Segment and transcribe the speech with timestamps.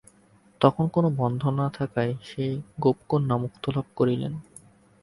[0.61, 2.51] তখন কোন বন্ধন না থাকায় সেই
[2.79, 4.33] গোপকন্যা মুক্তিলাভ করিলেন।